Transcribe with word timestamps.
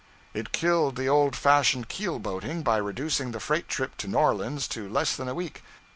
It 0.33 0.51
killed 0.51 0.95
the 0.95 1.07
old 1.07 1.35
fashioned 1.35 1.87
keel 1.87 2.17
boating, 2.17 2.63
by 2.63 2.77
reducing 2.77 3.33
the 3.33 3.39
freight 3.39 3.69
trip 3.69 3.97
to 3.97 4.07
New 4.07 4.17
Orleans 4.17 4.67
to 4.69 4.89
less 4.89 5.15
than 5.15 5.27
a 5.29 5.35
week. 5.35 5.61